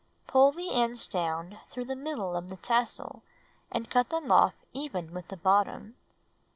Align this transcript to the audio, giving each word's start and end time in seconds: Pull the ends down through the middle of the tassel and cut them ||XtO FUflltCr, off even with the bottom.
Pull 0.25 0.51
the 0.51 0.71
ends 0.73 1.07
down 1.07 1.59
through 1.69 1.85
the 1.85 1.95
middle 1.95 2.35
of 2.35 2.49
the 2.49 2.55
tassel 2.55 3.21
and 3.71 3.91
cut 3.91 4.09
them 4.09 4.23
||XtO 4.23 4.29
FUflltCr, 4.29 4.43
off 4.45 4.55
even 4.73 5.13
with 5.13 5.27
the 5.27 5.37
bottom. 5.37 5.95